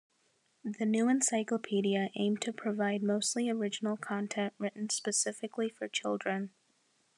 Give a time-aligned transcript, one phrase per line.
[0.65, 6.49] The new encyclopedia aimed to provide mostly original content written specifically for children.